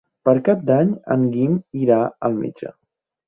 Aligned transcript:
Per 0.27 0.33
Cap 0.45 0.63
d'Any 0.69 0.93
en 1.17 1.27
Guim 1.35 1.53
irà 1.81 1.99
al 2.29 2.39
metge. 2.41 2.73